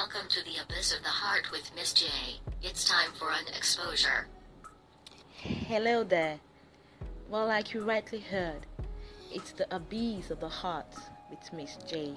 Welcome 0.00 0.30
to 0.30 0.44
the 0.44 0.62
Abyss 0.62 0.96
of 0.96 1.02
the 1.02 1.10
Heart 1.10 1.50
with 1.52 1.72
Miss 1.76 1.92
J. 1.92 2.06
It's 2.62 2.86
time 2.88 3.10
for 3.18 3.30
an 3.32 3.46
exposure. 3.54 4.28
Hello 5.42 6.04
there. 6.04 6.40
Well, 7.28 7.46
like 7.46 7.74
you 7.74 7.84
rightly 7.84 8.20
heard, 8.20 8.64
it's 9.30 9.52
the 9.52 9.66
Abyss 9.76 10.30
of 10.30 10.40
the 10.40 10.48
Heart 10.48 10.94
with 11.28 11.52
Miss 11.52 11.76
J. 11.86 12.14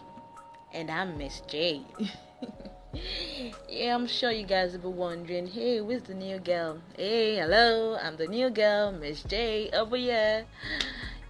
And 0.74 0.90
I'm 0.90 1.18
Miss 1.18 1.42
J. 1.42 1.82
yeah, 3.68 3.94
I'm 3.94 4.08
sure 4.08 4.32
you 4.32 4.46
guys 4.46 4.72
will 4.72 4.94
be 4.94 4.98
wondering, 4.98 5.48
hey, 5.48 5.82
where's 5.82 6.04
the 6.04 6.14
new 6.14 6.40
girl? 6.40 6.78
Hey, 6.96 7.36
hello, 7.36 7.98
I'm 8.02 8.16
the 8.16 8.28
new 8.28 8.50
girl, 8.50 8.94
Miss 8.94 9.24
J, 9.24 9.72
over 9.72 9.98
here. 9.98 10.46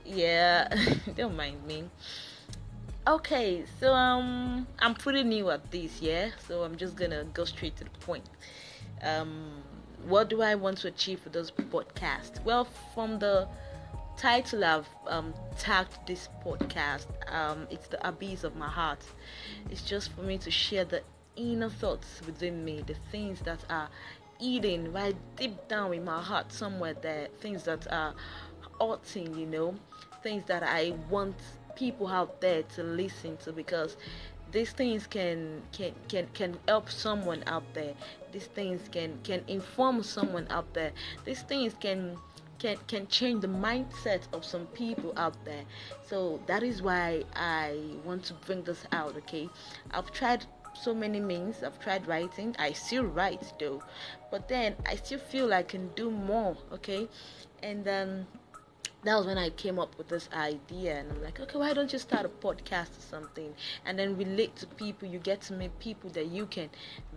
Yeah, 0.05 0.71
don't 1.17 1.35
mind 1.35 1.65
me. 1.65 1.85
Okay, 3.05 3.65
so 3.81 3.93
um, 3.93 4.65
I'm 4.79 4.95
pretty 4.95 5.23
new 5.23 5.49
at 5.49 5.69
this, 5.71 6.01
yeah. 6.01 6.29
So 6.47 6.63
I'm 6.63 6.77
just 6.77 6.95
gonna 6.95 7.25
go 7.33 7.43
straight 7.43 7.75
to 7.77 7.83
the 7.83 7.89
point. 7.89 8.23
Um, 9.01 9.61
what 10.05 10.29
do 10.29 10.41
I 10.41 10.55
want 10.55 10.77
to 10.79 10.87
achieve 10.87 11.19
with 11.25 11.33
this 11.33 11.51
podcast? 11.51 12.41
Well, 12.45 12.65
from 12.93 13.19
the 13.19 13.49
title 14.15 14.63
I've 14.63 14.87
um, 15.07 15.33
tagged 15.57 15.97
this 16.07 16.29
podcast, 16.45 17.07
um, 17.27 17.67
it's 17.69 17.87
the 17.89 18.07
abyss 18.07 18.45
of 18.45 18.55
my 18.55 18.69
heart. 18.69 19.03
It's 19.69 19.81
just 19.81 20.13
for 20.13 20.21
me 20.21 20.37
to 20.37 20.49
share 20.49 20.85
the 20.85 21.03
inner 21.35 21.69
thoughts 21.69 22.21
within 22.25 22.63
me, 22.63 22.85
the 22.87 22.95
things 23.11 23.41
that 23.41 23.65
are 23.69 23.89
eating 24.39 24.93
right 24.93 25.15
deep 25.35 25.67
down 25.67 25.93
in 25.93 26.05
my 26.05 26.21
heart 26.21 26.53
somewhere 26.53 26.93
there, 26.93 27.27
things 27.41 27.63
that 27.63 27.85
are 27.91 28.13
hurting, 28.79 29.37
you 29.37 29.45
know, 29.45 29.75
things 30.21 30.45
that 30.45 30.63
I 30.63 30.93
want 31.09 31.35
people 31.75 32.07
out 32.07 32.41
there 32.41 32.63
to 32.63 32.83
listen 32.83 33.37
to 33.37 33.51
because 33.51 33.97
these 34.51 34.71
things 34.71 35.07
can 35.07 35.61
can 35.71 35.93
can 36.07 36.27
can 36.33 36.57
help 36.67 36.89
someone 36.89 37.43
out 37.47 37.63
there 37.73 37.93
these 38.31 38.45
things 38.47 38.81
can 38.91 39.17
can 39.23 39.43
inform 39.47 40.03
someone 40.03 40.47
out 40.49 40.71
there 40.73 40.91
these 41.25 41.41
things 41.41 41.73
can 41.79 42.15
can 42.59 42.77
can 42.87 43.07
change 43.07 43.41
the 43.41 43.47
mindset 43.47 44.21
of 44.31 44.45
some 44.45 44.65
people 44.67 45.11
out 45.17 45.35
there 45.43 45.63
so 46.05 46.39
that 46.45 46.61
is 46.61 46.81
why 46.81 47.23
i 47.35 47.75
want 48.05 48.23
to 48.23 48.33
bring 48.45 48.61
this 48.63 48.85
out 48.91 49.15
okay 49.17 49.49
i've 49.91 50.11
tried 50.11 50.45
so 50.73 50.93
many 50.93 51.19
means. 51.19 51.63
I've 51.63 51.79
tried 51.79 52.07
writing. 52.07 52.55
I 52.59 52.73
still 52.73 53.03
write 53.03 53.53
though, 53.59 53.81
but 54.31 54.47
then 54.47 54.75
I 54.85 54.95
still 54.95 55.19
feel 55.19 55.53
I 55.53 55.63
can 55.63 55.89
do 55.89 56.09
more. 56.09 56.57
Okay, 56.71 57.07
and 57.61 57.87
um, 57.87 58.27
that 59.03 59.15
was 59.15 59.25
when 59.25 59.37
I 59.37 59.49
came 59.49 59.79
up 59.79 59.97
with 59.97 60.07
this 60.07 60.29
idea, 60.33 60.99
and 60.99 61.11
I'm 61.11 61.23
like, 61.23 61.39
okay, 61.39 61.57
why 61.57 61.73
don't 61.73 61.91
you 61.91 61.99
start 61.99 62.25
a 62.25 62.29
podcast 62.29 62.97
or 62.97 63.01
something, 63.01 63.53
and 63.85 63.99
then 63.99 64.17
relate 64.17 64.55
to 64.57 64.67
people? 64.67 65.07
You 65.07 65.19
get 65.19 65.41
to 65.43 65.53
meet 65.53 65.77
people 65.79 66.09
that 66.11 66.27
you 66.27 66.45
can 66.45 66.69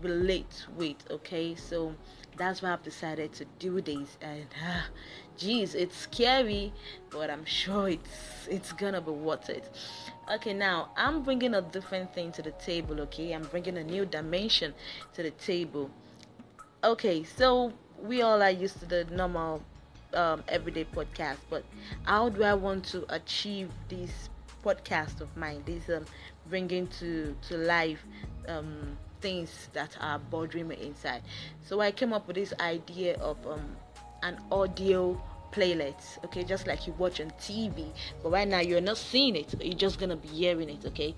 relate 0.03 0.67
with. 0.77 0.97
Okay, 1.11 1.55
so 1.55 1.95
that's 2.37 2.61
why 2.61 2.73
I've 2.73 2.83
decided 2.83 3.33
to 3.35 3.45
do 3.59 3.81
this, 3.81 4.19
and 4.21 4.47
ah, 4.63 4.87
geez, 5.37 5.75
it's 5.75 5.97
scary, 5.97 6.73
but 7.11 7.31
I'm 7.31 7.45
sure 7.45 7.89
it's 7.89 8.49
it's 8.51 8.73
gonna 8.73 9.01
be 9.01 9.13
worth 9.13 9.49
it. 9.49 9.71
Okay, 10.33 10.55
now 10.55 10.91
I'm 10.97 11.23
bringing 11.23 11.55
a 11.55 11.63
different 11.63 12.13
thing 12.13 12.33
to 12.33 12.43
the 12.43 12.51
table. 12.53 13.01
Okay, 13.03 13.33
I'm 13.33 13.45
bringing 13.45 13.79
a 13.79 13.85
new 13.85 14.05
dimension 14.05 14.75
to 15.15 15.23
the 15.23 15.31
table. 15.31 15.91
Okay, 16.83 17.23
so 17.23 17.73
we 18.03 18.23
all 18.23 18.43
are 18.43 18.51
used 18.51 18.81
to 18.81 18.87
the 18.87 19.05
normal 19.11 19.63
um, 20.15 20.43
everyday 20.49 20.85
podcast, 20.85 21.39
but 21.51 21.65
how 22.05 22.29
do 22.29 22.43
I 22.43 22.55
want 22.55 22.85
to 22.87 23.05
achieve 23.15 23.71
this 23.89 24.29
podcast 24.65 25.21
of 25.21 25.35
mine? 25.37 25.63
This 25.67 25.89
um, 25.89 26.05
bringing 26.49 26.87
to 26.99 27.35
to 27.49 27.57
life 27.57 28.05
um, 28.49 28.97
things 29.21 29.69
that 29.73 29.97
are 30.01 30.19
bothering 30.19 30.69
me 30.69 30.77
inside. 30.81 31.23
So 31.63 31.81
I 31.81 31.91
came 31.91 32.13
up 32.13 32.27
with 32.27 32.37
this 32.37 32.53
idea 32.61 33.17
of 33.19 33.37
um, 33.47 33.77
an 34.23 34.39
audio 34.51 35.21
playlist. 35.53 36.25
Okay, 36.25 36.45
just 36.45 36.67
like 36.67 36.87
you 36.87 36.93
watch 36.99 37.21
on 37.21 37.31
TV, 37.39 37.87
but 38.23 38.31
right 38.31 38.49
now 38.49 38.61
you're 38.61 38.81
not 38.81 38.99
seeing 38.99 39.37
it. 39.37 39.55
You're 39.61 39.75
just 39.75 39.99
gonna 39.99 40.17
be 40.17 40.29
hearing 40.29 40.69
it. 40.71 40.85
Okay, 40.87 41.15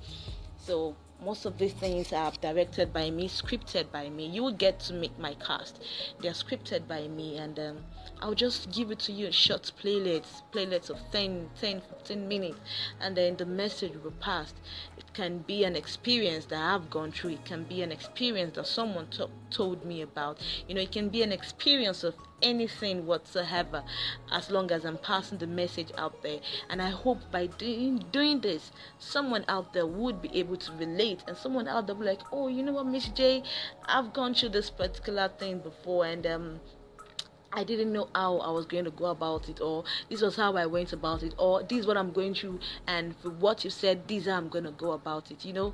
so 0.56 0.94
most 1.24 1.44
of 1.44 1.58
these 1.58 1.72
things 1.72 2.12
are 2.12 2.32
directed 2.40 2.92
by 2.92 3.10
me, 3.10 3.28
scripted 3.28 3.90
by 3.90 4.08
me. 4.08 4.26
You 4.26 4.44
will 4.44 4.52
get 4.52 4.78
to 4.80 4.92
make 4.92 5.18
my 5.18 5.34
cast. 5.34 5.82
They're 6.20 6.32
scripted 6.32 6.86
by 6.86 7.08
me, 7.08 7.36
and 7.36 7.58
um, 7.58 7.78
I'll 8.20 8.34
just 8.34 8.70
give 8.70 8.90
it 8.90 9.00
to 9.00 9.12
you 9.12 9.26
in 9.26 9.32
short 9.32 9.72
playlists, 9.82 10.42
playlists 10.52 10.90
of 10.90 10.98
10, 11.10 11.50
10, 11.60 11.80
15 11.80 12.28
minutes, 12.28 12.58
and 13.00 13.16
then 13.16 13.36
the 13.36 13.46
message 13.46 13.94
will 14.02 14.12
pass. 14.12 14.54
It 14.96 15.12
can 15.12 15.38
be 15.38 15.64
an 15.64 15.74
experience 15.74 16.46
that 16.46 16.60
I've 16.60 16.90
gone 16.90 17.12
through. 17.12 17.30
It 17.30 17.44
can 17.44 17.64
be 17.64 17.82
an 17.82 17.90
experience 17.90 18.54
that 18.56 18.66
someone 18.66 19.08
to- 19.10 19.30
told 19.50 19.84
me 19.84 20.02
about. 20.02 20.38
You 20.68 20.74
know, 20.76 20.80
it 20.80 20.92
can 20.92 21.08
be 21.08 21.22
an 21.22 21.32
experience 21.32 22.04
of 22.04 22.14
anything 22.42 23.06
whatsoever 23.06 23.82
as 24.30 24.50
long 24.50 24.70
as 24.70 24.84
I'm 24.84 24.98
passing 24.98 25.38
the 25.38 25.46
message 25.46 25.90
out 25.96 26.22
there. 26.22 26.40
And 26.68 26.80
I 26.82 26.90
hope 26.90 27.18
by 27.30 27.46
doing 27.46 28.04
doing 28.12 28.40
this, 28.40 28.72
someone 28.98 29.44
out 29.48 29.72
there 29.72 29.86
would 29.86 30.22
be 30.22 30.30
able 30.38 30.56
to 30.56 30.72
relate 30.72 31.22
and 31.26 31.36
someone 31.36 31.68
out 31.68 31.86
there 31.86 31.94
will 31.94 32.02
be 32.04 32.10
like, 32.10 32.22
Oh, 32.32 32.48
you 32.48 32.62
know 32.62 32.72
what, 32.72 32.86
Miss 32.86 33.08
J, 33.08 33.42
I've 33.84 34.12
gone 34.12 34.34
through 34.34 34.50
this 34.50 34.70
particular 34.70 35.28
thing 35.28 35.58
before 35.58 36.04
and 36.06 36.26
um 36.26 36.60
I 37.52 37.64
didn't 37.64 37.92
know 37.92 38.08
how 38.14 38.38
I 38.38 38.50
was 38.50 38.66
going 38.66 38.84
to 38.84 38.90
go 38.90 39.06
about 39.06 39.48
it, 39.48 39.60
or 39.60 39.84
this 40.10 40.20
was 40.20 40.36
how 40.36 40.54
I 40.56 40.66
went 40.66 40.92
about 40.92 41.22
it, 41.22 41.34
or 41.38 41.62
this 41.62 41.78
is 41.80 41.86
what 41.86 41.96
I'm 41.96 42.12
going 42.12 42.34
through, 42.34 42.60
and 42.86 43.16
for 43.16 43.30
what 43.30 43.64
you 43.64 43.70
said, 43.70 44.06
this 44.06 44.22
is 44.24 44.28
how 44.28 44.36
I'm 44.36 44.48
going 44.50 44.64
to 44.64 44.70
go 44.70 44.92
about 44.92 45.30
it. 45.30 45.44
You 45.46 45.54
know, 45.54 45.72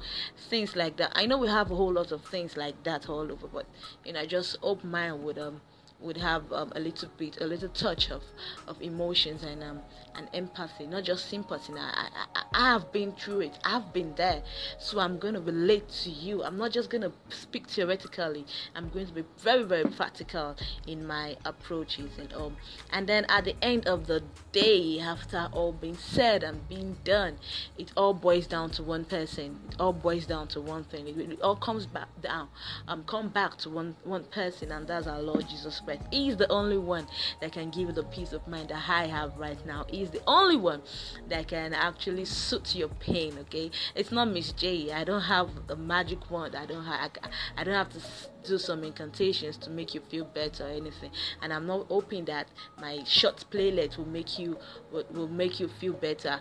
things 0.49 0.77
like 0.77 0.97
that. 0.99 1.13
I 1.17 1.27
know 1.27 1.37
we 1.37 1.49
have 1.49 1.71
a 1.73 1.75
whole 1.75 1.93
lot 1.93 2.13
of 2.13 2.25
things 2.25 2.57
like 2.57 2.83
that 2.85 3.09
all 3.09 3.31
over, 3.31 3.49
but 3.49 3.67
you 4.05 4.13
know, 4.13 4.21
I 4.21 4.27
just 4.27 4.57
hope 4.59 4.85
mine 4.85 5.23
would 5.25 5.39
um 5.39 5.61
would 6.05 6.19
have 6.19 6.53
um, 6.53 6.73
a 6.77 6.81
little 6.81 7.09
bit, 7.17 7.41
a 7.41 7.47
little 7.47 7.71
touch 7.71 8.11
of, 8.11 8.23
of 8.69 8.81
emotions 8.83 9.43
and 9.43 9.63
um, 9.63 9.81
and 10.17 10.29
empathy, 10.33 10.87
not 10.87 11.05
just 11.05 11.29
sympathy. 11.29 11.73
I, 11.77 12.09
I, 12.35 12.43
I 12.53 12.73
have 12.73 12.93
been 12.93 13.13
through 13.13 13.41
it. 13.41 13.59
I've 13.65 13.93
been 13.93 14.15
there, 14.15 14.43
so 14.79 15.01
I'm 15.01 15.19
going 15.19 15.35
to 15.35 15.41
relate 15.41 15.89
to 16.05 16.11
you. 16.11 16.45
I'm 16.45 16.57
not 16.57 16.73
just 16.73 16.91
going 16.91 17.03
to 17.03 17.13
speak 17.31 17.69
theoretically. 17.69 18.47
I'm 18.75 18.91
going 18.91 19.07
to 19.07 19.13
be 19.13 19.25
very, 19.39 19.65
very 19.65 19.85
practical 19.85 20.57
in 20.87 21.07
my 21.07 21.37
approaches 21.45 22.19
and 22.19 22.33
all. 22.33 22.53
And 22.93 23.09
then 23.09 23.27
at 23.29 23.45
the 23.45 23.57
end 23.63 23.87
of 23.87 24.07
the 24.07 24.23
day, 24.53 25.01
after 25.01 25.49
all 25.53 25.73
being 25.73 25.97
said 25.97 26.43
and 26.43 26.69
being 26.69 26.97
done, 27.05 27.39
it 27.77 27.93
all 27.97 28.15
boils 28.15 28.47
down 28.47 28.71
to 28.73 28.83
one 28.83 29.05
person. 29.05 29.59
It 29.71 29.81
all 29.81 29.93
boils 29.93 30.27
down 30.27 30.49
to 30.49 30.61
one 30.61 30.85
thing. 30.85 31.09
It, 31.09 31.19
it 31.19 31.41
all 31.41 31.57
comes 31.57 31.87
back 31.87 32.09
down. 32.21 32.49
Um, 32.87 33.05
come 33.05 33.29
back 33.29 33.57
to 33.59 33.71
one 33.71 33.97
one 34.05 34.25
person, 34.25 34.71
and 34.71 34.87
that's 34.87 35.07
our 35.07 35.21
Lord 35.21 35.49
Jesus 35.49 35.81
Christ. 35.81 35.94
Is 36.13 36.37
the 36.37 36.51
only 36.51 36.79
one 36.79 37.07
that 37.41 37.53
can 37.53 37.71
give 37.71 37.89
you 37.89 37.93
the 37.93 38.05
peace 38.05 38.33
of 38.33 38.47
mind 38.47 38.69
that 38.69 38.89
I 38.89 39.07
have 39.07 39.37
right 39.37 39.59
now. 39.67 39.85
He 39.89 40.03
is 40.03 40.11
the 40.11 40.23
only 40.27 40.57
one 40.57 40.83
that 41.29 41.49
can 41.49 41.73
actually 41.75 42.25
suit 42.25 42.75
your 42.75 42.89
pain. 42.89 43.37
Okay, 43.41 43.71
it's 43.95 44.13
not 44.13 44.29
Miss 44.29 44.53
J. 44.53 44.93
I 44.93 45.05
don't 45.05 45.23
have 45.23 45.51
a 45.69 45.77
magic 45.77 46.31
wand. 46.31 46.55
I 46.55 46.67
don't 46.67 46.85
have. 46.85 47.11
I, 47.23 47.29
I 47.61 47.65
don't 47.65 47.75
have 47.75 47.91
to 47.91 48.01
do 48.45 48.59
some 48.59 48.85
incantations 48.85 49.57
to 49.57 49.71
make 49.71 49.95
you 49.95 50.01
feel 50.01 50.25
better 50.25 50.67
or 50.67 50.71
anything. 50.71 51.11
And 51.43 51.53
I'm 51.53 51.67
not 51.67 51.87
hoping 51.89 52.27
that 52.27 52.49
my 52.81 53.03
short 53.05 53.45
playlist 53.51 53.97
will 53.97 54.07
make 54.07 54.39
you 54.39 54.59
will, 54.93 55.05
will 55.11 55.29
make 55.29 55.61
you 55.61 55.69
feel 55.69 55.95
better. 55.95 56.41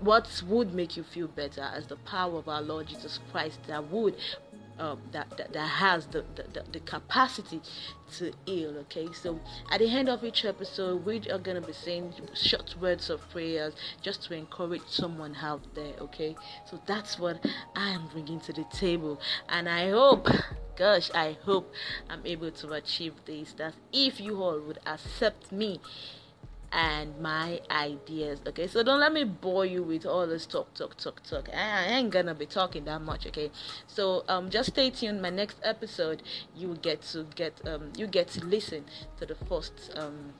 What 0.00 0.42
would 0.46 0.72
make 0.72 0.96
you 0.96 1.02
feel 1.02 1.28
better 1.28 1.68
is 1.76 1.86
the 1.86 1.96
power 1.96 2.38
of 2.38 2.48
our 2.48 2.62
Lord 2.62 2.88
Jesus 2.88 3.18
Christ 3.30 3.58
that 3.66 3.90
would 3.90 4.16
um, 4.80 4.98
that, 5.12 5.36
that, 5.36 5.52
that 5.52 5.66
has 5.66 6.06
the, 6.06 6.24
the, 6.34 6.64
the, 6.72 6.80
capacity 6.80 7.60
to 8.16 8.32
heal. 8.46 8.76
Okay, 8.78 9.08
so 9.12 9.38
at 9.70 9.78
the 9.80 9.88
end 9.88 10.08
of 10.08 10.24
each 10.24 10.44
episode, 10.44 11.04
we 11.04 11.20
are 11.30 11.38
gonna 11.38 11.60
be 11.60 11.74
saying 11.74 12.14
short 12.34 12.74
words 12.80 13.10
of 13.10 13.20
prayers 13.30 13.74
just 14.00 14.22
to 14.24 14.34
encourage 14.34 14.88
someone 14.88 15.36
out 15.42 15.62
there. 15.74 15.92
Okay, 16.00 16.34
so 16.68 16.80
that's 16.86 17.18
what 17.18 17.44
I 17.76 17.90
am 17.90 18.08
bringing 18.08 18.40
to 18.40 18.52
the 18.52 18.64
table, 18.72 19.20
and 19.48 19.68
I 19.68 19.90
hope. 19.90 20.26
Gosh, 20.76 21.10
I 21.14 21.36
hope 21.44 21.74
I'm 22.08 22.24
able 22.24 22.50
to 22.50 22.72
achieve 22.72 23.12
this. 23.26 23.52
That 23.58 23.74
if 23.92 24.18
you 24.18 24.42
all 24.42 24.58
would 24.60 24.78
accept 24.86 25.52
me 25.52 25.78
and 26.72 27.18
my 27.20 27.60
ideas. 27.70 28.40
Okay, 28.46 28.66
so 28.66 28.82
don't 28.82 29.00
let 29.00 29.12
me 29.12 29.24
bore 29.24 29.66
you 29.66 29.82
with 29.82 30.06
all 30.06 30.26
this 30.26 30.46
talk, 30.46 30.72
talk, 30.74 30.96
talk, 30.96 31.22
talk. 31.22 31.48
I 31.54 31.84
ain't 31.86 32.10
gonna 32.10 32.34
be 32.34 32.46
talking 32.46 32.84
that 32.84 33.02
much. 33.02 33.26
Okay, 33.26 33.50
so 33.86 34.24
um, 34.28 34.50
just 34.50 34.70
stay 34.70 34.90
tuned. 34.90 35.20
My 35.20 35.30
next 35.30 35.56
episode, 35.62 36.22
you 36.56 36.76
get 36.82 37.02
to 37.12 37.24
get 37.34 37.60
um, 37.66 37.92
you 37.96 38.06
get 38.06 38.28
to 38.28 38.44
listen 38.44 38.84
to 39.18 39.26
the 39.26 39.34
first 39.34 39.92
um 39.96 40.32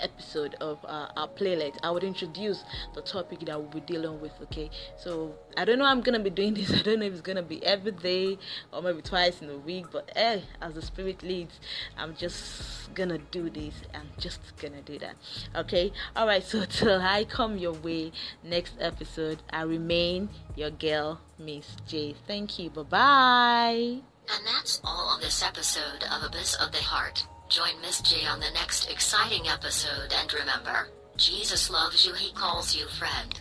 episode 0.00 0.54
of 0.60 0.78
uh, 0.84 1.08
our 1.16 1.28
playlist 1.28 1.76
i 1.82 1.90
would 1.90 2.04
introduce 2.04 2.64
the 2.94 3.02
topic 3.02 3.40
that 3.40 3.58
we'll 3.58 3.70
be 3.70 3.80
dealing 3.80 4.20
with 4.20 4.32
okay? 4.42 4.70
So 4.96 5.34
i 5.56 5.64
don't 5.64 5.78
know 5.78 5.84
i'm 5.84 6.00
gonna 6.00 6.20
be 6.20 6.30
doing 6.30 6.54
this. 6.58 6.72
I 6.72 6.82
don't 6.82 7.00
know 7.00 7.06
if 7.06 7.12
it's 7.12 7.22
gonna 7.22 7.42
be 7.42 7.64
every 7.64 7.92
day 7.92 8.38
or 8.72 8.82
maybe 8.82 9.02
twice 9.02 9.40
in 9.42 9.50
a 9.50 9.56
week 9.56 9.86
but 9.92 10.10
hey 10.14 10.44
as 10.60 10.74
the 10.74 10.82
spirit 10.82 11.22
leads 11.22 11.60
i'm 11.96 12.14
just 12.14 12.94
gonna 12.94 13.18
do 13.30 13.50
this. 13.50 13.74
I'm 13.94 14.08
just 14.18 14.40
gonna 14.60 14.82
do 14.82 14.98
that 14.98 15.16
okay? 15.54 15.92
All 16.16 16.26
right 16.26 16.42
so 16.42 16.64
till 16.68 17.00
i 17.00 17.24
come 17.24 17.58
your 17.58 17.72
way 17.74 18.12
next 18.42 18.74
episode 18.80 19.42
i 19.50 19.62
remain 19.62 20.28
your 20.56 20.70
girl 20.70 21.20
miss 21.38 21.76
j. 21.86 22.14
Thank 22.26 22.58
you. 22.58 22.70
Bye 22.70 22.82
bye 22.82 23.98
and 24.30 24.46
that's 24.46 24.80
all 24.84 25.08
on 25.08 25.20
this 25.20 25.42
episode 25.42 26.04
of 26.10 26.22
Abyss 26.22 26.54
of 26.56 26.72
the 26.72 26.78
Heart. 26.78 27.26
Join 27.48 27.80
Miss 27.80 28.02
J 28.02 28.26
on 28.26 28.40
the 28.40 28.50
next 28.52 28.90
exciting 28.90 29.48
episode 29.48 30.12
and 30.12 30.34
remember, 30.34 30.88
Jesus 31.16 31.70
loves 31.70 32.04
you, 32.04 32.12
he 32.12 32.30
calls 32.32 32.76
you 32.76 32.86
friend. 32.88 33.40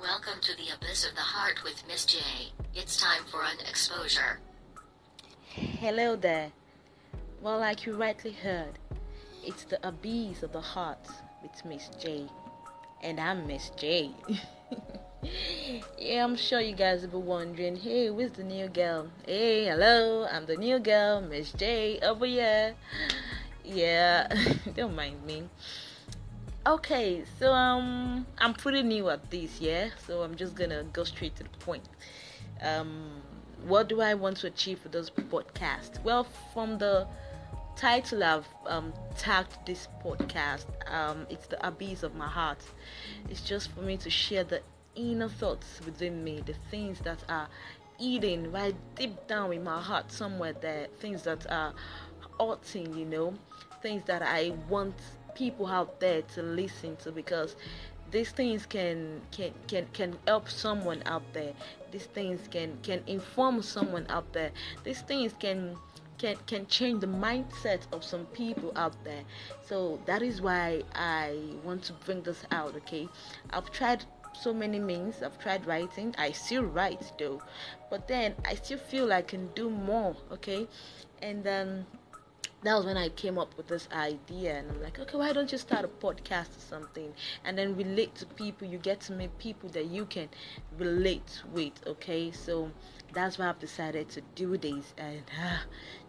Welcome 0.00 0.40
to 0.42 0.56
the 0.56 0.72
Abyss 0.76 1.08
of 1.08 1.16
the 1.16 1.20
Heart 1.20 1.64
with 1.64 1.82
Miss 1.88 2.04
J. 2.04 2.18
It's 2.76 2.96
time 2.96 3.24
for 3.28 3.42
an 3.42 3.58
exposure. 3.68 4.38
Hello 5.48 6.14
there. 6.14 6.52
Well, 7.42 7.58
like 7.58 7.86
you 7.86 7.96
rightly 7.96 8.32
heard, 8.32 8.78
it's 9.42 9.64
the 9.64 9.84
Abyss 9.84 10.44
of 10.44 10.52
the 10.52 10.60
Heart 10.60 11.08
with 11.42 11.64
Miss 11.64 11.88
J. 12.00 12.28
And 13.02 13.18
I'm 13.18 13.48
Miss 13.48 13.70
J. 13.70 14.12
yeah, 15.98 16.24
I'm 16.24 16.36
sure 16.36 16.60
you 16.60 16.74
guys 16.74 17.02
will 17.02 17.20
be 17.20 17.26
wondering, 17.26 17.76
hey, 17.76 18.10
where's 18.10 18.32
the 18.32 18.44
new 18.44 18.68
girl? 18.68 19.08
Hey, 19.26 19.66
hello, 19.66 20.26
I'm 20.30 20.46
the 20.46 20.56
new 20.56 20.78
girl, 20.78 21.20
Miss 21.20 21.52
J, 21.52 21.98
over 22.00 22.26
here. 22.26 22.74
Yeah, 23.64 24.28
don't 24.74 24.94
mind 24.94 25.24
me. 25.24 25.48
Okay, 26.66 27.24
so 27.38 27.52
um, 27.52 28.26
I'm 28.38 28.54
pretty 28.54 28.82
new 28.82 29.08
at 29.10 29.30
this, 29.30 29.60
yeah. 29.60 29.90
So 30.06 30.22
I'm 30.22 30.34
just 30.34 30.54
gonna 30.54 30.84
go 30.92 31.04
straight 31.04 31.36
to 31.36 31.42
the 31.42 31.48
point. 31.64 31.88
Um, 32.62 33.22
what 33.66 33.88
do 33.88 34.00
I 34.00 34.14
want 34.14 34.38
to 34.38 34.46
achieve 34.46 34.80
with 34.82 34.92
this 34.92 35.10
podcast? 35.10 36.02
Well, 36.04 36.26
from 36.52 36.78
the 36.78 37.06
title 37.76 38.22
I've 38.22 38.48
um, 38.66 38.92
tagged 39.16 39.66
this 39.66 39.88
podcast, 40.04 40.66
um, 40.90 41.26
it's 41.30 41.46
the 41.46 41.66
abyss 41.66 42.02
of 42.02 42.14
my 42.14 42.28
heart. 42.28 42.58
It's 43.30 43.40
just 43.40 43.70
for 43.72 43.80
me 43.80 43.96
to 43.98 44.10
share 44.10 44.44
the 44.44 44.60
inner 44.96 45.28
thoughts 45.28 45.80
within 45.84 46.22
me, 46.24 46.42
the 46.44 46.54
things 46.70 47.00
that 47.00 47.22
are 47.28 47.48
eating 47.98 48.50
right 48.52 48.74
deep 48.96 49.26
down 49.26 49.52
in 49.52 49.64
my 49.64 49.80
heart, 49.80 50.10
somewhere 50.10 50.52
there, 50.52 50.88
things 50.98 51.22
that 51.22 51.50
are 51.50 51.72
hurting, 52.38 52.96
you 52.96 53.04
know, 53.04 53.34
things 53.82 54.02
that 54.06 54.22
I 54.22 54.52
want 54.68 54.94
people 55.34 55.66
out 55.66 56.00
there 56.00 56.22
to 56.22 56.42
listen 56.42 56.96
to 56.96 57.12
because 57.12 57.56
these 58.10 58.30
things 58.30 58.66
can 58.66 59.20
can 59.32 59.52
can 59.66 59.86
can 59.92 60.16
help 60.26 60.48
someone 60.48 61.02
out 61.06 61.24
there. 61.32 61.52
These 61.90 62.06
things 62.06 62.48
can 62.48 62.78
can 62.82 63.02
inform 63.06 63.62
someone 63.62 64.06
out 64.08 64.32
there. 64.32 64.50
These 64.84 65.00
things 65.02 65.32
can 65.38 65.76
can 66.18 66.36
can 66.46 66.66
change 66.66 67.00
the 67.00 67.08
mindset 67.08 67.80
of 67.92 68.04
some 68.04 68.26
people 68.26 68.72
out 68.76 68.94
there. 69.04 69.22
So 69.66 70.00
that 70.06 70.22
is 70.22 70.40
why 70.40 70.82
i 70.94 71.36
want 71.64 71.82
to 71.84 71.92
bring 72.04 72.22
this 72.22 72.44
out 72.50 72.76
okay? 72.76 73.08
I've 73.50 73.70
tried 73.72 74.04
so 74.36 74.52
many 74.52 74.78
means. 74.78 75.22
I've 75.22 75.38
tried 75.38 75.66
writing. 75.66 76.14
I 76.18 76.32
still 76.32 76.64
write 76.64 77.12
though, 77.18 77.40
but 77.90 78.08
then 78.08 78.34
I 78.44 78.54
still 78.54 78.78
feel 78.78 79.12
I 79.12 79.22
can 79.22 79.48
do 79.54 79.70
more. 79.70 80.16
Okay, 80.32 80.66
and 81.22 81.46
um, 81.46 81.86
that 82.64 82.74
was 82.74 82.86
when 82.86 82.96
I 82.96 83.10
came 83.10 83.38
up 83.38 83.56
with 83.56 83.68
this 83.68 83.88
idea, 83.92 84.56
and 84.56 84.70
I'm 84.70 84.82
like, 84.82 84.98
okay, 84.98 85.18
why 85.18 85.32
don't 85.32 85.52
you 85.52 85.58
start 85.58 85.84
a 85.84 85.88
podcast 85.88 86.56
or 86.56 86.60
something, 86.60 87.12
and 87.44 87.56
then 87.56 87.76
relate 87.76 88.14
to 88.16 88.26
people? 88.26 88.66
You 88.66 88.78
get 88.78 89.00
to 89.02 89.12
meet 89.12 89.36
people 89.38 89.68
that 89.70 89.86
you 89.86 90.06
can 90.06 90.28
relate 90.78 91.42
with. 91.52 91.72
Okay, 91.86 92.30
so 92.30 92.70
that's 93.12 93.38
why 93.38 93.48
I've 93.48 93.58
decided 93.58 94.08
to 94.10 94.22
do 94.34 94.56
this, 94.56 94.94
and 94.96 95.22
uh, 95.42 95.58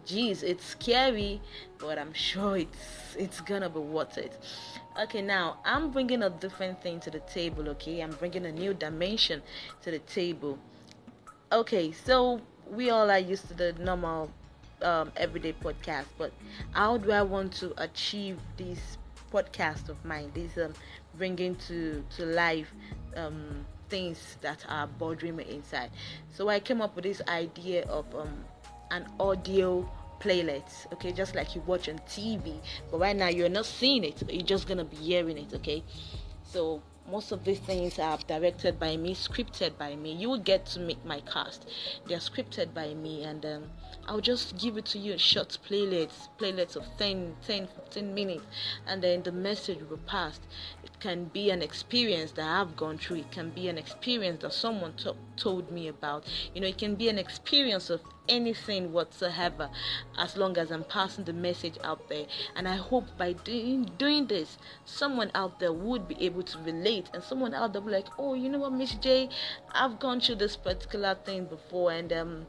geez, 0.06 0.42
it's 0.42 0.64
scary, 0.64 1.42
but 1.78 1.98
I'm 1.98 2.14
sure 2.14 2.56
it's 2.56 3.16
it's 3.18 3.40
gonna 3.42 3.68
be 3.68 3.80
worth 3.80 4.16
it. 4.16 4.38
Okay, 4.98 5.20
now 5.20 5.58
I'm 5.64 5.90
bringing 5.90 6.22
a 6.22 6.30
different 6.30 6.82
thing 6.82 7.00
to 7.00 7.10
the 7.10 7.20
table. 7.20 7.68
Okay, 7.68 8.00
I'm 8.00 8.12
bringing 8.12 8.46
a 8.46 8.52
new 8.52 8.72
dimension 8.72 9.42
to 9.82 9.90
the 9.90 9.98
table. 9.98 10.58
Okay, 11.52 11.92
so 11.92 12.40
we 12.70 12.88
all 12.90 13.10
are 13.10 13.18
used 13.18 13.46
to 13.48 13.54
the 13.54 13.74
normal 13.74 14.30
um, 14.82 15.12
everyday 15.16 15.52
podcast, 15.52 16.06
but 16.18 16.32
how 16.72 16.96
do 16.96 17.12
I 17.12 17.22
want 17.22 17.52
to 17.54 17.72
achieve 17.82 18.38
this 18.56 18.98
podcast 19.32 19.88
of 19.88 20.02
mine? 20.04 20.30
This 20.34 20.56
um, 20.58 20.74
bringing 21.16 21.56
to 21.56 22.04
to 22.16 22.26
life 22.26 22.72
um, 23.16 23.66
things 23.88 24.36
that 24.40 24.64
are 24.68 24.86
bothering 24.86 25.36
me 25.36 25.44
inside. 25.48 25.90
So 26.32 26.48
I 26.48 26.60
came 26.60 26.80
up 26.80 26.94
with 26.96 27.04
this 27.04 27.22
idea 27.28 27.84
of 27.86 28.12
um, 28.14 28.44
an 28.90 29.06
audio 29.18 29.88
playlist 30.20 30.90
okay 30.94 31.12
just 31.12 31.34
like 31.34 31.54
you 31.54 31.60
watch 31.66 31.90
on 31.90 31.98
tv 32.08 32.54
but 32.90 32.98
right 32.98 33.16
now 33.16 33.28
you're 33.28 33.50
not 33.50 33.66
seeing 33.66 34.02
it 34.02 34.22
you're 34.30 34.42
just 34.42 34.66
gonna 34.66 34.84
be 34.84 34.96
hearing 34.96 35.36
it 35.36 35.52
okay 35.52 35.84
so 36.42 36.80
most 37.08 37.30
of 37.32 37.44
these 37.44 37.60
things 37.60 37.98
are 37.98 38.18
directed 38.26 38.78
by 38.78 38.96
me 38.96 39.14
scripted 39.14 39.78
by 39.78 39.94
me. 39.96 40.12
You 40.12 40.28
will 40.30 40.38
get 40.38 40.66
to 40.66 40.80
make 40.80 41.04
my 41.04 41.20
cast. 41.20 41.66
They're 42.06 42.18
scripted 42.18 42.74
by 42.74 42.94
me 42.94 43.22
and 43.22 43.44
um, 43.46 43.70
i'll 44.08 44.20
just 44.20 44.56
give 44.58 44.76
it 44.76 44.84
to 44.86 44.98
you 44.98 45.12
in 45.12 45.18
short 45.18 45.58
playlists 45.68 46.28
playlists 46.38 46.76
of 46.76 46.84
10 46.96 47.36
10 47.44 47.66
15 47.66 48.14
minutes 48.14 48.44
and 48.86 49.02
then 49.02 49.22
the 49.22 49.32
message 49.32 49.80
will 49.88 49.98
pass. 49.98 50.40
It 50.82 50.98
can 51.00 51.26
be 51.26 51.50
an 51.50 51.62
experience 51.62 52.32
that 52.32 52.48
i've 52.48 52.76
gone 52.76 52.98
through. 52.98 53.18
It 53.18 53.30
can 53.32 53.50
be 53.50 53.68
an 53.68 53.78
experience 53.78 54.42
that 54.42 54.52
someone 54.52 54.94
to- 54.98 55.16
told 55.36 55.70
me 55.70 55.88
about 55.88 56.24
you 56.54 56.60
know 56.60 56.66
it 56.66 56.78
can 56.78 56.94
be 56.94 57.08
an 57.08 57.18
experience 57.18 57.90
of 57.90 58.00
anything 58.28 58.92
whatsoever 58.92 59.70
as 60.18 60.36
long 60.36 60.56
as 60.58 60.70
I'm 60.70 60.84
passing 60.84 61.24
the 61.24 61.32
message 61.32 61.78
out 61.84 62.08
there. 62.08 62.26
And 62.54 62.66
I 62.68 62.76
hope 62.76 63.04
by 63.16 63.32
doing 63.32 63.90
doing 63.98 64.26
this, 64.26 64.58
someone 64.84 65.30
out 65.34 65.60
there 65.60 65.72
would 65.72 66.08
be 66.08 66.16
able 66.24 66.42
to 66.42 66.58
relate 66.58 67.08
and 67.14 67.22
someone 67.22 67.54
out 67.54 67.72
there 67.72 67.80
will 67.82 67.88
be 67.88 67.94
like, 67.96 68.08
oh, 68.18 68.34
you 68.34 68.48
know 68.48 68.58
what, 68.58 68.72
Miss 68.72 68.94
J, 68.94 69.28
I've 69.72 69.98
gone 69.98 70.20
through 70.20 70.36
this 70.36 70.56
particular 70.56 71.14
thing 71.14 71.44
before 71.46 71.92
and 71.92 72.12
um 72.12 72.46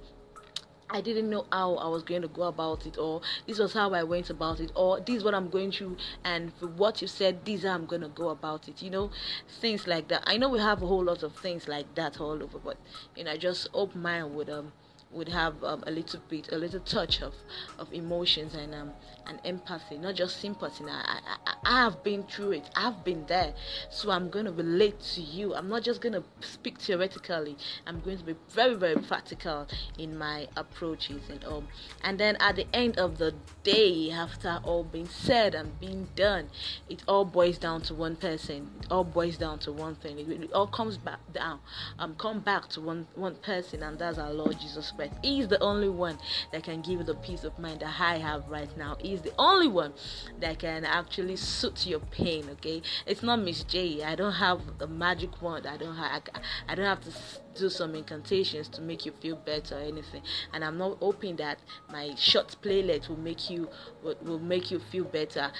I 0.89 1.01
didn't 1.01 1.29
know 1.29 1.45
how 1.51 1.75
I 1.75 1.87
was 1.87 2.03
going 2.03 2.21
to 2.21 2.27
go 2.29 2.43
about 2.43 2.85
it, 2.85 2.97
or 2.97 3.21
this 3.45 3.59
was 3.59 3.73
how 3.73 3.93
I 3.93 4.03
went 4.03 4.29
about 4.29 4.59
it, 4.59 4.71
or 4.75 4.99
this 4.99 5.17
is 5.17 5.23
what 5.23 5.35
I'm 5.35 5.49
going 5.49 5.71
through, 5.71 5.97
and 6.23 6.53
for 6.53 6.67
what 6.67 7.01
you 7.01 7.07
said, 7.07 7.43
this 7.45 7.63
how 7.63 7.73
I'm 7.73 7.85
going 7.85 8.01
to 8.01 8.07
go 8.07 8.29
about 8.29 8.67
it. 8.69 8.81
You 8.81 8.89
know, 8.89 9.11
things 9.49 9.85
like 9.85 10.07
that. 10.07 10.23
I 10.25 10.37
know 10.37 10.49
we 10.49 10.59
have 10.59 10.81
a 10.81 10.87
whole 10.87 11.03
lot 11.03 11.23
of 11.23 11.35
things 11.35 11.67
like 11.67 11.93
that 11.95 12.21
all 12.21 12.41
over, 12.41 12.57
but 12.59 12.77
you 13.15 13.25
know, 13.25 13.31
I 13.31 13.37
just 13.37 13.67
hope 13.73 13.95
mine 13.95 14.33
would 14.35 14.49
um 14.49 14.71
would 15.11 15.29
have 15.29 15.63
um, 15.63 15.83
a 15.87 15.91
little 15.91 16.19
bit, 16.29 16.51
a 16.51 16.57
little 16.57 16.79
touch 16.81 17.21
of, 17.21 17.33
of 17.79 17.91
emotions 17.93 18.53
and 18.55 18.73
um, 18.75 18.91
and 19.27 19.39
empathy, 19.43 19.97
not 19.97 20.15
just 20.15 20.39
sympathy. 20.39 20.85
I, 20.85 21.19
I, 21.45 21.53
I 21.65 21.83
have 21.83 22.03
been 22.03 22.23
through 22.23 22.51
it. 22.53 22.69
I've 22.75 23.03
been 23.03 23.25
there, 23.27 23.53
so 23.89 24.09
I'm 24.11 24.29
going 24.29 24.45
to 24.45 24.51
relate 24.51 24.99
to 25.15 25.21
you. 25.21 25.53
I'm 25.53 25.69
not 25.69 25.83
just 25.83 26.01
going 26.01 26.13
to 26.13 26.23
speak 26.39 26.79
theoretically. 26.79 27.57
I'm 27.85 27.99
going 27.99 28.17
to 28.17 28.23
be 28.23 28.35
very, 28.49 28.75
very 28.75 28.95
practical 28.95 29.67
in 29.97 30.17
my 30.17 30.47
approaches 30.55 31.21
and 31.29 31.43
all. 31.43 31.63
And 32.03 32.19
then 32.19 32.37
at 32.39 32.55
the 32.55 32.67
end 32.73 32.97
of 32.97 33.17
the 33.17 33.33
day, 33.63 34.11
after 34.11 34.59
all 34.63 34.83
being 34.83 35.09
said 35.09 35.55
and 35.55 35.77
being 35.79 36.07
done, 36.15 36.49
it 36.89 37.03
all 37.07 37.25
boils 37.25 37.57
down 37.57 37.81
to 37.83 37.93
one 37.93 38.15
person. 38.15 38.69
It 38.81 38.87
all 38.91 39.03
boils 39.03 39.37
down 39.37 39.59
to 39.59 39.71
one 39.71 39.95
thing. 39.95 40.19
It, 40.19 40.29
it 40.29 40.53
all 40.53 40.67
comes 40.67 40.97
back 40.97 41.19
down. 41.33 41.59
Um, 41.99 42.15
come 42.15 42.39
back 42.39 42.69
to 42.69 42.81
one 42.81 43.07
one 43.15 43.35
person, 43.35 43.83
and 43.83 43.99
that's 43.99 44.17
our 44.17 44.31
Lord 44.31 44.59
Jesus 44.59 44.91
Christ. 44.97 45.13
He's 45.21 45.47
the 45.47 45.61
only 45.61 45.89
one 45.89 46.17
that 46.51 46.63
can 46.63 46.81
give 46.81 46.99
you 46.99 47.03
the 47.03 47.15
peace 47.15 47.43
of 47.43 47.57
mind 47.57 47.79
that 47.79 47.95
I 47.99 48.17
have 48.17 48.47
right 48.49 48.75
now. 48.77 48.97
He's 48.99 49.21
the 49.21 49.33
only 49.37 49.67
one 49.67 49.93
that 50.39 50.59
can 50.59 50.83
actually 50.83 51.37
suit 51.37 51.85
your 51.85 51.99
pain. 51.99 52.49
Okay, 52.53 52.81
it's 53.05 53.23
not 53.23 53.39
Miss 53.39 53.63
J. 53.63 54.03
I 54.03 54.15
don't 54.15 54.33
have 54.33 54.61
a 54.81 54.87
magic 54.87 55.41
wand. 55.41 55.65
I 55.65 55.77
don't 55.77 55.95
have. 55.95 56.23
I 56.67 56.75
don't 56.75 56.85
have 56.85 57.01
to 57.01 57.11
do 57.57 57.69
some 57.69 57.95
incantations 57.95 58.67
to 58.69 58.81
make 58.81 59.05
you 59.05 59.11
feel 59.21 59.35
better 59.35 59.75
or 59.75 59.81
anything. 59.81 60.21
And 60.53 60.63
I'm 60.63 60.77
not 60.77 60.97
hoping 60.99 61.35
that 61.37 61.59
my 61.91 62.13
short 62.15 62.55
playlist 62.61 63.09
will 63.09 63.17
make 63.17 63.49
you 63.49 63.69
will, 64.03 64.15
will 64.21 64.39
make 64.39 64.71
you 64.71 64.79
feel 64.91 65.05
better. 65.05 65.51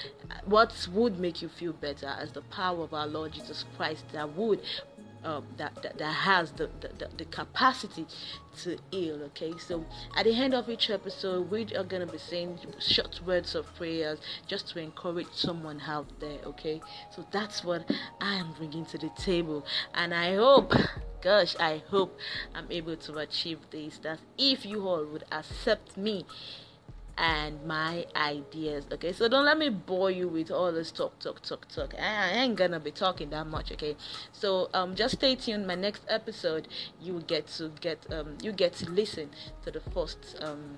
What 0.46 0.88
would 0.94 1.20
make 1.20 1.42
you 1.42 1.50
feel 1.50 1.74
better 1.74 2.16
is 2.22 2.32
the 2.32 2.42
power 2.42 2.84
of 2.84 2.94
our 2.94 3.08
Lord 3.08 3.34
Jesus 3.34 3.66
Christ 3.76 4.06
that 4.14 4.36
would 4.36 4.62
uh, 5.24 5.42
that, 5.58 5.82
that, 5.84 5.98
that 5.98 6.14
has 6.14 6.52
the, 6.52 6.70
the, 6.80 7.10
the, 7.18 7.26
capacity 7.26 8.06
to 8.64 8.78
heal. 8.92 9.22
Okay, 9.24 9.54
so 9.58 9.86
at 10.16 10.26
the 10.26 10.34
end 10.34 10.54
of 10.54 10.70
each 10.70 10.90
episode, 10.90 11.50
we 11.50 11.64
are 11.76 11.84
gonna 11.84 12.06
be 12.06 12.18
saying 12.18 12.60
short 12.80 13.20
words 13.26 13.56
of 13.56 13.74
prayers 13.76 14.20
just 14.48 14.70
to 14.70 14.80
encourage 14.80 15.34
someone 15.34 15.82
out 15.88 16.08
there. 16.20 16.40
Okay, 16.46 16.82
so 17.16 17.26
that's 17.32 17.64
what 17.64 17.90
I 18.22 18.36
am 18.36 18.54
bringing 18.58 18.86
to 18.86 18.98
the 18.98 19.10
table, 19.18 19.66
and 19.94 20.14
I 20.14 20.36
hope 20.36 20.74
gosh, 21.22 21.56
I 21.60 21.82
hope 21.90 22.18
I'm 22.54 22.72
able 22.72 22.96
to 22.96 23.18
achieve 23.18 23.60
this. 23.72 23.98
That 24.00 24.20
if 24.38 24.66
you 24.66 24.88
all 24.88 25.06
would 25.06 25.26
accept 25.32 25.98
me 25.98 26.26
and 27.18 27.64
my 27.66 28.06
ideas. 28.16 28.86
Okay, 28.92 29.12
so 29.12 29.28
don't 29.28 29.46
let 29.46 29.58
me 29.58 29.70
bore 29.70 30.12
you 30.12 30.28
with 30.28 30.52
all 30.52 30.72
this 30.72 30.92
talk, 30.92 31.18
talk, 31.20 31.42
talk, 31.42 31.68
talk. 31.68 31.94
I 32.00 32.30
ain't 32.30 32.56
gonna 32.56 32.80
be 32.80 32.92
talking 32.92 33.30
that 33.32 33.48
much. 33.48 33.72
Okay, 33.72 33.96
so 34.32 34.70
um, 34.74 34.96
just 34.96 35.16
stay 35.16 35.36
tuned. 35.36 35.66
My 35.68 35.76
next 35.76 36.04
episode, 36.08 36.68
you 37.02 37.24
get 37.28 37.48
to 37.58 37.72
get 37.82 38.06
um, 38.12 38.38
you 38.42 38.52
get 38.52 38.74
to 38.74 38.90
listen 38.90 39.30
to 39.64 39.72
the 39.72 39.80
first 39.80 40.38
um 40.42 40.78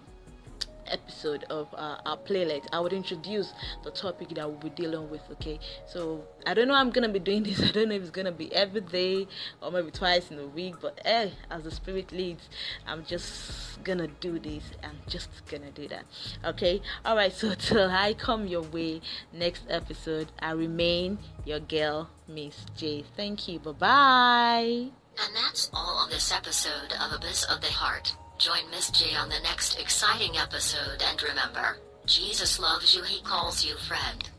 episode 0.92 1.44
of 1.50 1.68
uh, 1.74 1.98
our 2.06 2.18
playlist 2.18 2.68
i 2.74 2.80
would 2.80 2.94
introduce 2.94 3.54
the 3.84 3.92
topic 3.92 4.30
that 4.30 4.50
we'll 4.50 4.60
be 4.60 4.70
dealing 4.70 5.10
with 5.10 5.22
okay? 5.32 5.60
So 5.88 6.24
i 6.46 6.54
don't 6.54 6.68
know 6.68 6.74
i'm 6.76 6.90
gonna 6.90 7.10
be 7.10 7.20
doing 7.20 7.44
this. 7.50 7.62
I 7.62 7.72
don't 7.72 7.90
know 7.90 7.96
if 7.96 8.02
it's 8.02 8.12
gonna 8.12 8.32
be 8.32 8.54
every 8.54 8.82
day 8.82 9.28
or 9.62 9.72
maybe 9.72 9.92
twice 9.92 10.32
in 10.32 10.40
a 10.40 10.48
week 10.48 10.76
but 10.82 11.00
eh 11.06 11.30
as 11.50 11.64
the 11.64 11.72
spirit 11.72 12.12
leads 12.12 12.50
i'm 12.88 13.06
just 13.06 13.84
gonna 13.84 14.08
do 14.08 14.40
this. 14.40 14.64
I'm 14.84 14.98
just 15.08 15.30
gonna 15.50 15.72
do 15.72 15.88
that 15.88 16.06
okay? 16.46 16.82
All 17.06 17.16
right 17.16 17.32
so 17.32 17.54
till 17.58 17.90
i 17.90 18.14
come 18.14 18.48
your 18.48 18.64
way 18.64 19.02
next 19.34 19.64
episode 19.70 20.32
i 20.40 20.52
remain 20.52 21.20
your 21.46 21.60
girl 21.60 22.10
miss 22.28 22.66
j. 22.78 23.04
Thank 23.16 23.48
you. 23.48 23.60
Bye 23.60 23.72
bye 23.72 24.90
and 25.22 25.36
that's 25.36 25.70
all 25.74 25.98
on 25.98 26.10
this 26.10 26.32
episode 26.32 26.94
of 26.94 27.12
Abyss 27.12 27.44
of 27.44 27.60
the 27.62 27.68
Heart. 27.68 28.16
Join 28.40 28.70
Miss 28.72 28.90
J 28.92 29.18
on 29.18 29.28
the 29.28 29.42
next 29.44 29.78
exciting 29.78 30.38
episode 30.38 31.04
and 31.06 31.22
remember, 31.22 31.78
Jesus 32.06 32.58
loves 32.58 32.96
you, 32.96 33.04
he 33.04 33.22
calls 33.22 33.66
you 33.66 33.76
friend. 33.76 34.30